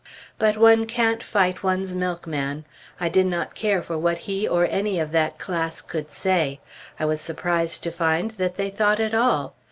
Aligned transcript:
But 0.39 0.57
one 0.57 0.87
can't 0.87 1.21
fight 1.21 1.61
one's 1.61 1.93
milkman! 1.93 2.65
I 2.99 3.07
did 3.07 3.27
not 3.27 3.53
care 3.53 3.83
for 3.83 3.99
what 3.99 4.17
he 4.17 4.47
or 4.47 4.65
any 4.65 4.99
of 4.99 5.11
that 5.11 5.37
class 5.37 5.79
could 5.79 6.11
say; 6.11 6.59
I 6.99 7.05
was 7.05 7.21
surprised 7.21 7.83
to 7.83 7.91
find 7.91 8.31
that 8.31 8.57
they 8.57 8.71
thought 8.71 8.99
at 8.99 9.13
all! 9.13 9.53